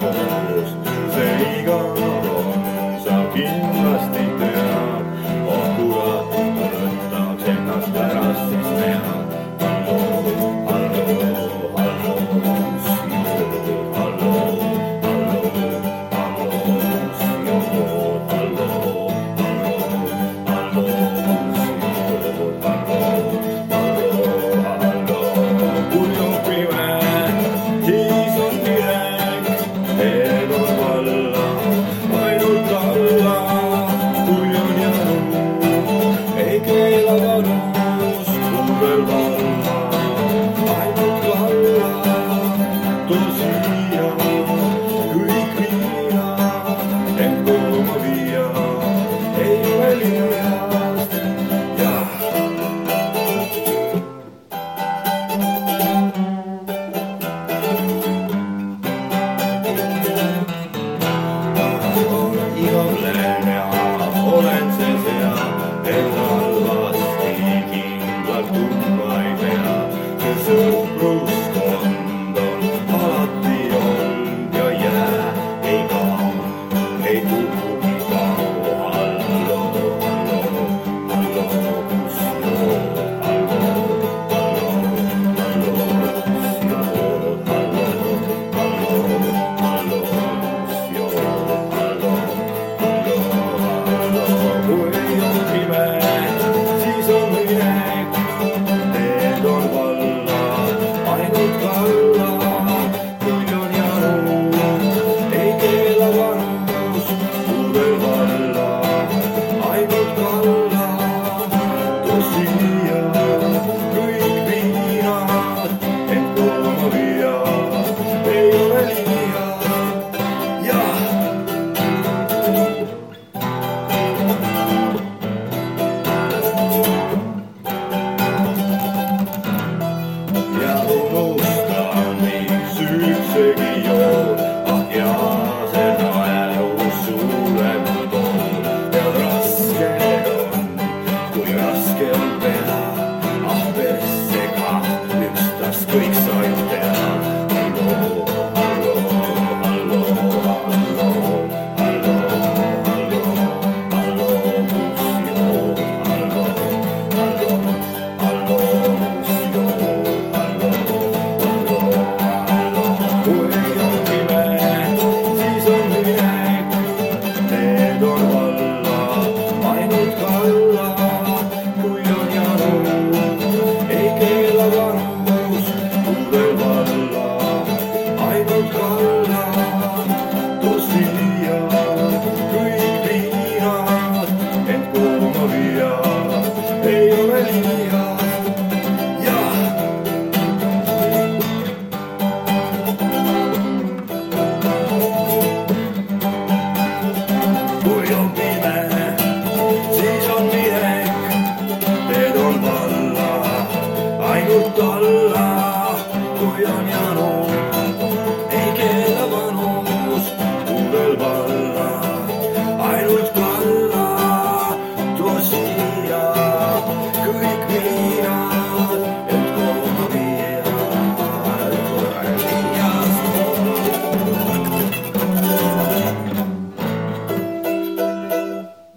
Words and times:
Dios. 0.00 0.85